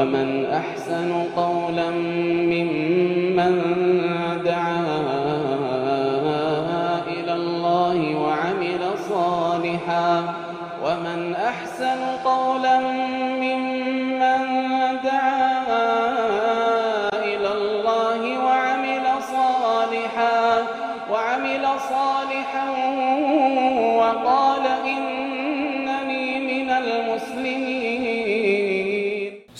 ومن 0.00 0.44
أحسن 0.44 1.12
قولا 1.36 1.90
ممن 2.52 3.85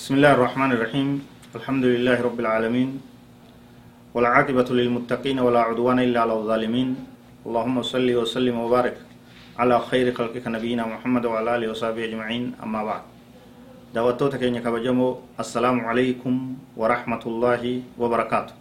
بسم 0.07 0.23
الله 0.23 0.34
الرحمن 0.38 0.70
الرحيم 0.79 1.09
الحمد 1.59 1.84
لله 1.84 2.16
رب 2.22 2.39
العالمين 2.39 2.90
والعاقبة 4.14 4.68
للمتقين 4.79 5.39
ولا 5.43 5.61
عدوان 5.67 5.98
إلا 5.98 6.18
على 6.22 6.35
الظالمين 6.39 6.89
اللهم 7.46 7.76
صل 7.82 8.07
وسلم 8.14 8.54
وبارك 8.54 8.96
على 9.58 9.75
خير 9.90 10.07
خلقك 10.14 10.46
نبينا 10.46 10.86
محمد 10.86 11.25
وعلى 11.26 11.48
آله 11.57 11.67
وصحبه 11.75 12.03
أجمعين 12.07 12.54
أما 12.62 12.81
بعد 12.86 13.03
دعوتك 13.98 14.39
كينيا 14.39 14.62
كبجمو 14.62 15.43
السلام 15.43 15.76
عليكم 15.90 16.34
ورحمة 16.79 17.25
الله 17.26 17.62
وبركاته 17.98 18.54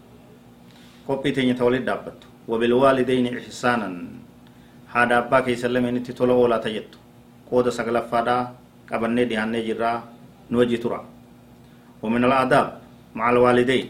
قبي 1.07 1.29
تيني 1.31 1.53
تولد 1.53 1.85
دابت 1.85 2.19
وبالوالدين 2.49 3.25
إحسانا 3.37 3.89
هذا 4.97 5.17
أباك 5.29 5.45
يسلمين 5.53 6.01
تتولو 6.09 6.41
ولا 6.41 6.57
تجد 6.57 6.89
قود 7.53 7.69
سقل 7.69 8.01
فادا 8.09 8.37
قبني 8.89 9.23
دياني 9.29 9.61
جرا 9.69 9.93
نوجي 10.49 10.81
ترى 10.81 11.14
ومن 12.05 12.21
الآداب 12.29 12.67
مع 13.17 13.25
الوالدين. 13.33 13.87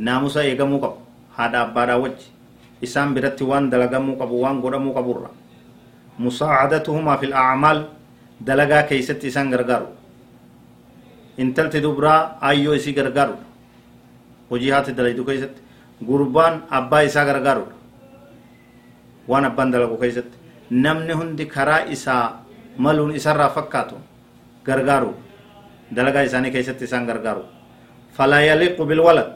ناموسا 0.00 0.42
يغمو 0.50 0.76
قب 0.84 0.94
هذا 1.38 1.58
أبادا 1.68 1.94
وجه. 2.02 2.24
إسام 2.84 3.08
برتي 3.14 3.44
وان 3.44 3.68
دلغمو 3.72 4.16
قب 4.20 4.30
وان 4.42 4.56
قدمو 4.64 4.90
قبر 4.96 5.16
مساعدتهما 6.24 7.14
في 7.20 7.26
الأعمال 7.30 7.78
دلغا 8.48 8.80
كيست 8.88 9.20
إسان 9.28 9.46
غرغارو 9.52 9.88
انتلت 11.42 11.74
دبرا 11.84 12.14
أيو 12.48 12.72
إسي 12.78 12.90
غرغارو 12.96 13.36
وجيهات 14.50 14.86
دلائدو 14.96 15.24
كيست. 15.28 15.54
غربان 16.08 16.54
أبا 16.72 16.98
إسا 17.06 17.20
غرغارو 17.28 17.66
وان 19.30 19.44
أبان 19.50 19.68
دلغو 19.76 19.98
كيست. 20.02 20.30
namni 20.70 21.12
hundi 21.16 21.44
karaa 21.48 21.88
isaa 21.88 22.44
maluun 22.76 23.16
isarraa 23.16 23.48
fakkaatu 23.56 23.96
gargaaru 24.66 25.14
dalagaa 25.96 26.28
isaanii 26.28 26.52
keessatti 26.52 26.84
isaan 26.84 27.06
gargaaru 27.08 27.42
فلا 28.17 28.39
يليق 28.49 28.77
بالولد 28.81 29.29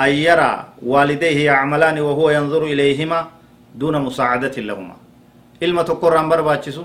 أن 0.00 0.10
يرى 0.28 0.52
والديه 0.92 1.38
يعملان 1.50 1.96
وهو 2.06 2.26
ينظر 2.30 2.62
إليهما 2.72 3.20
دون 3.80 3.94
مساعدة 4.06 4.56
لهما 4.70 4.96
ilma 5.60 5.82
tokkorraan 5.84 6.28
barbaachisu 6.30 6.84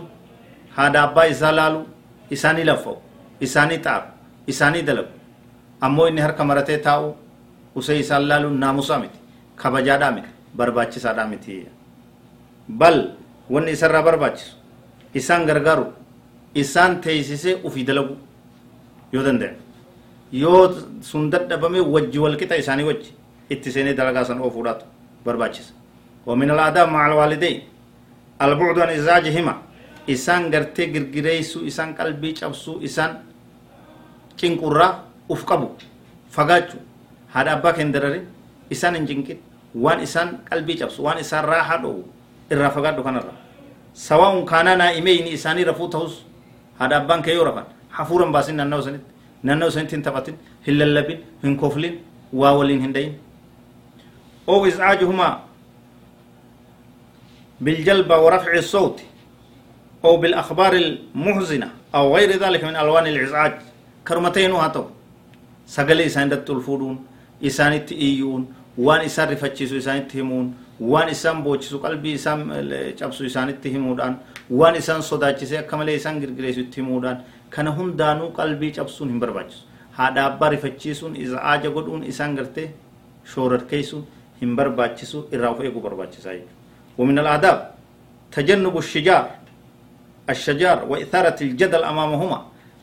haadha 0.75 0.99
abbaa 1.07 1.25
isaa 1.33 1.51
laalu 1.59 1.79
isaanii 2.35 2.65
laffa'u 2.69 2.95
isaanii 3.45 3.77
xaaru 3.85 4.07
isaanii 4.53 4.81
dalagu 4.87 5.11
ammoo 5.85 6.07
inni 6.09 6.21
harka 6.25 6.43
maratee 6.51 6.77
taa'u 6.87 7.13
usee 7.79 7.97
isaan 8.03 8.25
laaluun 8.31 8.57
naamusaa 8.63 8.97
miti 9.03 9.19
kabajaadhaa 9.61 10.11
miti 10.17 10.29
barbaachisaadhaa 10.57 11.27
miti 11.33 11.57
bal 12.81 12.97
wanni 13.53 13.71
isarraa 13.77 14.03
barbaachisu 14.09 14.55
isaan 15.21 15.45
gargaaru 15.49 15.85
isaan 16.63 16.97
teeysisee 17.05 17.55
ufii 17.69 17.85
dalagu 17.89 18.15
yoo 19.13 19.23
danda'e 19.27 19.53
yoo 20.32 20.74
sun 21.00 21.30
dadhabame 21.30 21.80
wajji 21.80 22.18
walqixa 22.18 22.56
isaanii 22.56 22.84
wajji. 22.84 23.12
Itti 23.50 23.72
seenee 23.72 23.94
dalagaa 23.94 24.24
san 24.24 24.40
oofuudhaatu 24.40 24.84
barbaachisa. 25.24 25.78
ومن 26.28 26.50
الآداب 26.50 26.88
مع 26.92 27.02
الوالدين 27.08 27.58
البعد 28.42 28.76
عن 28.84 28.90
إزعاجهما 29.00 29.54
إسان 30.12 30.52
غرتي 30.52 30.84
غرغريسو 30.92 31.64
إسان 31.64 31.96
قلبي 31.96 32.36
چبسو 32.36 32.84
إسان 32.84 33.10
چنقرا 34.36 34.88
أفقبو 35.32 35.68
فقاچو 36.36 36.78
هذا 37.32 37.50
أبا 37.56 37.70
كندرري 37.76 38.20
إسان 38.72 38.92
انجنكت 39.00 39.40
وان 39.72 39.98
إسان 40.04 40.28
قلبي 40.52 40.74
چبسو 40.80 41.00
وان 41.00 41.16
إسان 41.24 41.42
راحة 41.48 41.76
دو 41.80 42.04
إرا 42.52 42.68
فقاچو 42.76 43.00
كان 43.00 43.16
الرا 43.16 43.34
سواء 43.96 44.44
كان 44.44 44.68
نائمين 44.78 45.32
إساني 45.32 45.64
رفو 45.64 45.88
تهوس 45.88 46.14
هذا 46.80 46.96
أبان 47.08 47.24
كيو 47.24 47.40
رفان 47.48 47.64
حفورا 47.96 48.26
باسين 48.36 48.60
نانو 49.42 49.70
سنت 49.70 49.94
نانو 49.94 49.94
سنت 49.94 49.94
انتبتن 49.94 50.36
هللبين 50.68 51.18
هنكوفلين 51.44 51.98
واولين 52.32 52.80
هندين. 52.80 53.18
أو 54.48 54.66
إزعاجهما 54.66 55.40
بالجلب 57.60 58.10
ورفع 58.10 58.52
الصوت 58.52 59.00
أو 60.04 60.16
بالأخبار 60.16 60.72
المحزنة 60.72 61.70
أو 61.94 62.16
غير 62.16 62.30
ذلك 62.30 62.64
من 62.64 62.76
ألوان 62.76 63.06
الإزعاج. 63.06 63.52
كرمتين 64.08 64.52
هاتو 64.52 64.84
سقلي 65.66 66.06
إسان 66.06 66.32
الفودون 66.32 66.96
إسان 67.44 67.72
إيون 67.92 68.52
وان 68.78 69.00
إسان 69.00 69.28
رفتشيسو 69.32 69.76
إسان 69.76 70.08
تهمون 70.08 70.54
وان 70.80 71.08
إسان 71.08 71.42
بوچسو 71.44 71.78
قلبي 71.78 72.14
إسان 72.14 72.38
چبسو 72.98 73.26
إسان 73.26 73.60
تهمودان 73.60 74.16
وان 74.50 74.74
إسان 74.74 75.00
صداچسي 75.00 75.58
أكمل 75.58 75.90
إسان 75.90 76.20
گرگريسو 76.22 76.62
تهمودان 76.72 77.16
كان 77.52 77.66
هم 77.66 77.96
دانو 77.96 78.28
قلبي 78.28 78.68
چبسون 78.76 79.08
هم 79.10 79.18
برباچسو 79.20 79.62
هذا 79.98 80.26
أبا 80.26 80.48
رفتشيسون 80.48 81.12
إزعاج 81.16 81.66
قدون 81.66 82.04
إسان 82.10 82.30
گرته 82.36 82.68
شورت 83.32 83.64
كيسون 83.70 84.02
هم 84.42 84.56
برباچسو 84.56 85.18
إرافو 85.34 85.62
إيقو 85.62 85.80
برباچساي 85.80 86.40
ومن 86.98 87.18
الآداب 87.18 87.58
تجنب 88.32 88.78
الشجار 88.78 89.26
الشجار 90.30 90.78
وإثارة 90.90 91.38
الجدل 91.46 91.82
أمامهما 91.92 92.38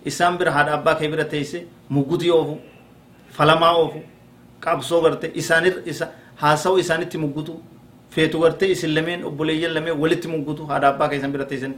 إسام 0.08 0.38
بر 0.38 0.50
هذا 0.50 0.74
أبا 0.74 0.94
كبيرة 0.94 1.24
تيسي 1.24 1.60
مقودي 1.90 2.32
أوفو 2.32 2.58
فلما 3.36 3.68
أوفو 3.70 4.00
قابسو 4.64 4.98
غرتي 5.00 5.28
إسانير 5.40 5.76
إسا 5.90 6.06
هاسو 6.40 6.80
إساني 6.80 7.06
تمقودو 7.06 7.56
فيتو 8.14 8.38
غرتي 8.44 8.72
إسلمين 8.72 9.20
أبولي 9.30 9.68
لمي 9.68 9.92
ولت 9.92 10.28
مقودو 10.28 10.64
هذا 10.72 10.88
أبا 10.90 11.08
كيسان 11.08 11.32
بر 11.32 11.44
تيسن 11.44 11.74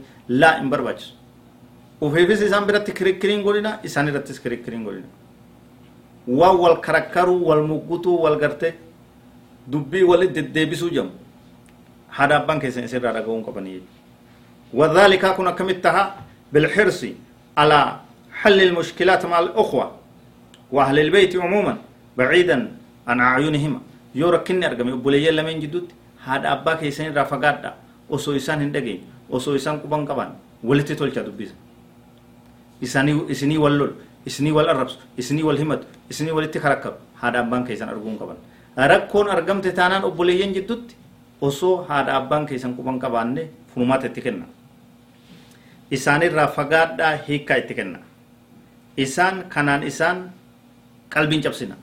لا 2.02 2.08
إمبر 2.08 2.26
باجس 2.26 2.36
وفيفيس 2.36 2.42
إسان 2.42 2.64
بر 2.66 2.78
تكريكرين 2.78 3.40
غولينا 3.42 3.84
إساني 3.84 4.10
رتس 4.10 4.38
كريكرين 4.40 4.84
غولينا 4.86 5.06
وال 6.28 6.80
كركرو 6.80 7.44
والمقودو 7.48 8.16
والغرتي 8.16 8.72
دبي 9.68 10.02
ولد 10.02 10.38
ديبسو 10.38 10.88
جمو 10.88 11.10
هذا 12.16 12.38
بانك 12.38 12.68
سنسر 12.68 13.02
رغون 13.16 13.42
قبني 13.44 13.80
وذلك 14.74 15.26
كنا 15.26 15.50
كمتها 15.50 16.16
بالحرص 16.52 17.06
على 17.58 18.00
حل 18.32 18.62
المشكلات 18.62 19.26
مع 19.26 19.38
الأخوة 19.38 19.92
وأهل 20.72 20.98
البيت 20.98 21.36
عموما 21.36 21.76
بعيدا 22.16 22.72
عن 23.08 23.20
أعينهما 23.20 23.80
يوركني 24.14 24.66
أرقمي 24.66 24.92
أبولي 24.92 25.30
لمن 25.30 25.60
جدود 25.60 25.92
هذا 26.24 26.52
أباك 26.52 26.82
يسين 26.82 27.14
رافقات 27.14 27.74
isaan 28.10 28.60
hin 28.60 28.72
dhagayin 28.72 29.04
osoo 29.30 29.54
isaan 29.54 29.80
quban 29.80 30.06
qaban 30.06 30.32
walitti 30.64 30.96
tolcha 30.96 31.22
dubbisa 31.22 31.52
isinii 32.82 33.58
wal 33.58 33.76
lolu 33.80 33.94
isinii 34.26 34.52
wal 34.52 34.68
arrabsu 34.68 34.98
isinii 35.16 35.42
wal 35.48 35.58
himatu 35.58 35.86
isinii 36.10 36.30
walitti 36.38 36.60
karakkaru 36.60 36.96
haadha 37.20 37.40
abbaan 37.44 37.64
keessan 37.66 37.88
arguun 37.88 38.18
qaban 38.18 38.36
rakkoon 38.92 39.30
argamte 39.30 39.72
taanaan 39.78 40.04
obboleeyyan 40.04 40.54
jiddutti 40.56 40.96
osoo 41.40 41.76
haadha 41.88 42.16
abbaan 42.20 42.46
keessan 42.46 42.74
quban 42.76 42.98
qabaanne 43.04 43.42
furumaata 43.74 44.06
itti 44.10 44.22
kenna 44.26 44.46
isaanirraa 45.90 46.48
fagaadhaa 46.56 47.14
hiikkaa 47.28 47.58
itti 47.62 47.74
kenna 47.80 47.98
isaan 48.96 49.44
kanaan 49.54 49.82
isaan 49.90 50.30
qalbiin 51.14 51.42
cabsina 51.42 51.76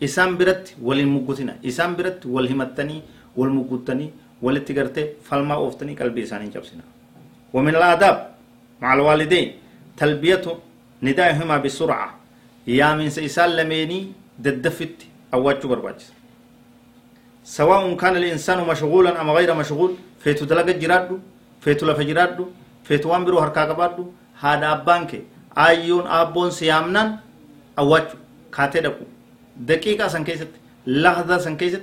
isaan 0.00 0.36
biratti 0.38 0.76
waliin 0.82 1.08
muggutina 1.16 1.54
isaan 1.62 1.96
biratti 1.96 2.28
wal 2.34 2.48
himattanii 2.52 3.02
wal 3.38 3.50
mugguttanii 3.58 4.12
walitti 4.42 4.74
gartee 4.74 5.06
falmaa 5.30 5.58
ooftanii 5.64 5.94
qalbii 6.02 6.22
isaanii 6.28 6.52
ومن 7.54 7.74
الآداب 7.76 8.16
مع 8.82 8.94
الوالدين 8.94 9.48
تلبية 9.98 10.46
ندائهما 11.02 11.56
بسرعة 11.64 12.08
يا 12.78 12.88
من 12.98 13.10
سيسال 13.10 13.50
لميني 13.56 14.00
ددفت 14.44 14.98
أواجه 15.34 15.66
برباجس 15.70 16.06
سواء 17.44 17.82
كان 18.00 18.14
الإنسان 18.16 18.58
مشغولا 18.70 19.20
أم 19.20 19.30
غير 19.30 19.50
مشغول 19.54 19.92
فيتو 20.22 20.44
دلق 20.50 20.68
جرادو 20.82 21.16
فيتو 21.60 21.86
لف 21.86 22.00
جرادو 22.08 22.44
فيتو 22.86 23.06
وامبرو 23.10 23.38
هركا 23.38 23.62
قبادو 23.70 24.04
هذا 24.42 24.66
أبانك 24.72 25.12
أيون 25.58 26.06
أبون 26.06 26.50
سيامنان 26.50 27.08
أواجه 27.78 28.18
كاتي 28.54 28.80
دقو 28.80 29.04
دقيقة 29.70 30.08
سن 30.08 30.24
كيست 30.24 30.52
لحظة 30.86 31.38
سن 31.38 31.56
كيست 31.56 31.82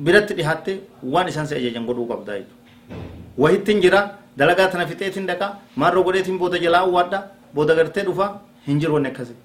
biratti 0.00 0.34
dhihaatte 0.38 0.72
waan 1.02 1.28
isaan 1.28 1.46
si 1.46 1.54
ajajan 1.54 1.84
godhuu 1.86 2.06
qabdaa 2.08 2.36
jechuudha. 2.40 4.02
Dalagaa 4.38 4.68
tana 4.72 4.86
fixeetiin 4.86 5.26
dhaqa 5.26 5.46
maarroo 5.76 6.02
godheetiin 6.04 6.38
booda 6.38 6.58
jalaa 6.64 6.84
uwwaadha 6.86 7.18
booda 7.54 7.74
gartee 7.74 8.04
dhufa 8.08 8.26
hin 8.66 8.80
jiru 8.80 8.94
wanni 8.94 9.08
akkasii. 9.12 9.36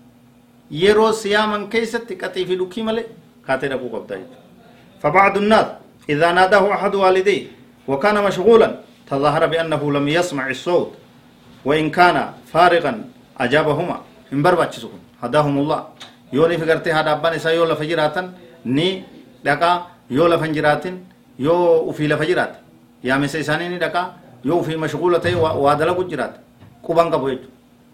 yeroo 0.71 1.11
siyaaman 1.13 1.67
keessatti 1.73 2.15
qaxii 2.21 2.45
fi 2.49 2.55
dhukkii 2.59 2.83
malee 2.87 3.05
kaatee 3.47 3.69
dhaquu 3.69 3.89
qabdaa 3.95 4.17
jechuudha 4.17 4.43
فبعض 5.01 5.37
الناس 5.37 5.67
إذا 6.09 6.31
ناداه 6.31 6.63
أحد 6.73 6.95
والديه 6.95 7.43
وكان 7.87 8.17
مشغولا 8.23 8.69
تظاهر 9.09 9.43
بأنه 9.45 9.81
لم 9.97 10.05
يسمع 10.07 10.45
الصوت 10.49 10.91
وإن 11.65 11.85
كان 11.97 12.17
فارغا 12.53 12.93
أجابهما 13.37 13.97
إن 14.33 14.39
برباتشسكم 14.45 14.99
هداهم 15.23 15.55
الله 15.61 15.79
يوني 16.33 16.57
فقرتي 16.57 16.89
هذا 16.97 17.11
أبان 17.11 17.33
إسا 17.37 17.49
يولا 17.53 17.75
فجراتا 17.79 18.21
ني 18.65 18.89
لقا 19.45 19.71
يولا 20.09 20.37
فنجرات 20.41 20.83
يو 21.45 21.91
في 21.97 22.03
لفجرات 22.11 22.53
يا 23.03 23.13
مسي 23.21 23.39
إساني 23.45 23.69
ني 23.69 23.77
لقا 23.83 24.03
يو 24.49 24.57
في 24.65 24.73
مشغولة 24.83 25.25
وادلا 25.63 25.91
قجرات 25.99 26.33
قبان 26.85 27.07
قبو 27.13 27.27
يجو 27.33 27.49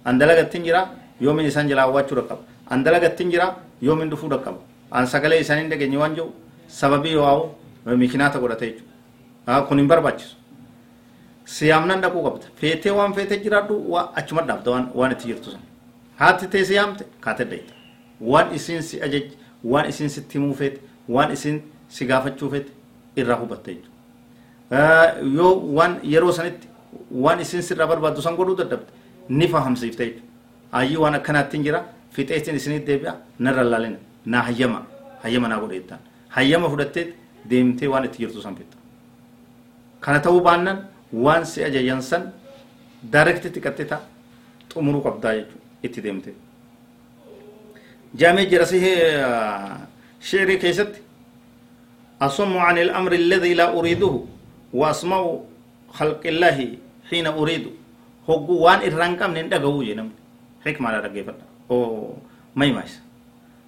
أندلغت 0.09 0.48
تنجرا 0.53 0.81
يومين 1.25 1.45
إسان 1.51 1.65
جلا 1.69 1.83
واتشو 1.95 2.15
رقب 2.19 2.39
أندلغت 2.74 3.13
تنجرا 3.19 3.48
يومين 3.88 4.09
دفو 4.12 4.27
رقب 4.36 4.56
أن 4.98 5.06
سقلي 5.13 5.39
إساني 5.44 5.69
دقى 5.71 5.88
نيوانجو 5.94 6.27
sababii 6.71 7.15
waa'u 7.15 7.50
mikinaata 7.98 8.39
godhate 8.39 8.65
jechuudha 8.65 9.62
kun 9.68 9.77
hin 9.80 9.88
barbaachisu 9.92 10.36
siyaamnan 11.56 12.01
dhaquu 12.03 12.24
qabda 12.27 12.48
feetee 12.62 12.94
waan 12.98 13.13
feetee 13.18 13.38
jiraadhu 13.45 13.98
achuma 14.21 14.42
dhaabda 14.50 14.71
waan 15.00 15.12
itti 15.15 15.27
jirtu 15.31 15.51
sun 15.51 15.63
haati 16.21 16.48
tee 16.53 16.63
siyaamte 16.69 17.03
kaatee 17.25 17.45
dhayita 17.51 17.74
waan 18.33 18.56
isiin 18.59 18.81
si 18.89 19.01
ajaj 19.07 19.25
waan 19.74 19.89
isiin 19.92 20.09
sitti 20.15 20.33
himuu 20.39 20.53
feete 20.62 20.80
waan 21.15 21.31
isiin 21.38 21.57
si 21.98 22.06
gaafachuu 22.12 22.50
feete 22.53 22.71
irraa 23.24 23.39
hubatte 23.44 23.74
jechuudha 23.74 23.98
yoo 25.38 25.53
waan 25.77 25.94
yeroo 26.13 26.31
sanitti 26.31 26.68
waan 27.23 27.39
isiin 27.45 27.63
sirraa 27.69 27.88
barbaaddu 27.91 28.21
san 28.21 28.35
godhuu 28.35 28.56
dadhabde 28.62 28.91
ni 29.29 29.47
fahamsiifte 29.47 30.03
jechuudha 30.06 30.27
ayyii 30.79 30.97
waan 31.03 31.15
akkanaatti 31.19 31.57
hin 31.57 31.63
jira 31.65 31.79
fixeetiin 32.15 32.56
isinitti 32.62 32.88
deebi'a 32.91 33.13
narra 33.47 33.63
laalina 33.71 33.97
naa 34.25 34.44
hayyama 34.50 34.79
hayyama 35.23 35.47
naa 35.53 35.59
godhe 35.63 35.75
jettaan 35.79 36.01
hayyama 36.38 36.68
fudhattee 36.75 37.06
deemtee 37.50 37.88
waan 37.94 38.06
itti 38.09 38.18
jirtu 38.23 38.41
san 38.45 38.56
fixxa 38.59 38.77
kana 40.06 40.19
ta'uu 40.27 40.41
baannaan 40.47 40.79
waan 41.25 41.45
si 41.51 41.63
ajajan 41.69 42.01
san 42.12 42.24
daarektitti 43.13 43.59
qaxxita 43.67 43.97
xumuruu 44.74 45.01
qabdaa 45.07 45.33
jechuudha 45.38 45.59
itti 45.89 46.00
deemtee 46.07 46.33
jaamee 48.24 48.45
jira 48.51 48.65
si 48.74 48.79
sheerii 50.31 50.59
keessatti 50.65 51.00
أصم 52.27 52.53
عن 52.67 52.77
الأمر 52.85 53.12
الذي 53.24 53.53
لا 53.59 53.67
أريده 53.79 54.13
وأسمع 54.73 55.21
خلق 55.97 56.23
الله 56.33 56.57
حين 57.09 57.27
أريد 57.27 57.65
هو 58.29 58.35
وان 58.63 58.79
إرانكم 58.88 59.31
نندقوا 59.38 59.83
جنم 59.88 60.09
حكمة 60.65 60.85
على 60.89 61.00
رجيفة 61.07 61.33
أو 61.71 61.79
ما 62.56 62.65
يماس 62.65 62.94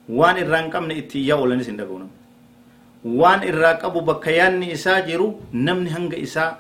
وان 0.09 0.35
إرانكم 0.43 0.83
نتيجة 0.91 1.35
ولا 1.35 1.55
نسندقوا 1.55 2.07
bakka 3.03 4.31
yaanni 4.31 4.71
isaa 4.71 5.01
jiru 5.07 5.27
namni 5.51 5.89
hanga 5.95 6.15
isaa 6.15 6.51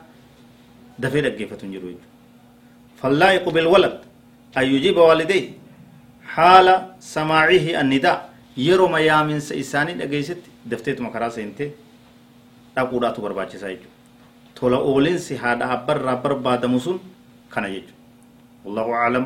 dafee 0.99 1.21
dhaggeeffatu 1.21 1.65
hin 1.65 1.71
jiru 1.75 1.87
jechuudha 1.87 2.11
فاللائق 3.03 3.49
بالولد 3.49 3.99
أن 4.57 4.63
يجيب 4.63 4.97
والديه 4.97 5.49
حال 6.35 6.67
سماعه 6.99 7.65
النداء 7.81 8.33
yeroo 8.57 8.87
mayaaminsa 8.87 9.55
isaanii 9.55 9.93
dhageessetti 10.01 10.49
dafteetuma 10.71 11.09
karaa 11.15 11.29
seentee 11.37 11.69
dhaquudhaatu 12.75 13.21
barbaachisaa 13.25 13.71
jechuudha 13.73 13.92
tola 14.63 14.79
oolinsi 14.79 15.35
haadha 15.43 15.65
abbarraa 15.75 16.15
barbaadamu 16.23 16.79
sun 16.79 16.97
kana 17.51 17.67
jechuudha 17.67 17.99
والله 18.63 18.87
أعلم 18.95 19.25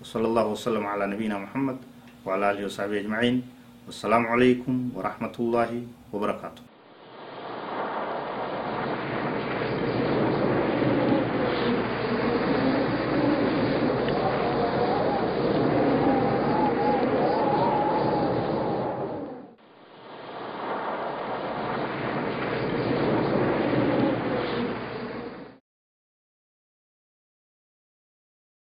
وصلى 0.00 0.26
الله 0.32 0.46
وسلم 0.56 0.80
على 0.80 1.04
نبينا 1.12 1.36
محمد 1.44 1.76
وعلى 2.24 2.44
آله 2.56 2.62
وصحبه 2.72 3.04
أجمعين 3.04 3.36
والسلام 3.84 4.24
عليكم 4.32 4.96
ورحمة 4.96 5.36
الله 5.40 5.70
وبركاته 6.12 6.62